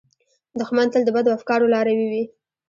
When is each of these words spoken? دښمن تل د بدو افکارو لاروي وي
دښمن 0.59 0.87
تل 0.93 1.01
د 1.05 1.09
بدو 1.15 1.29
افکارو 1.37 1.71
لاروي 1.73 2.07
وي 2.11 2.23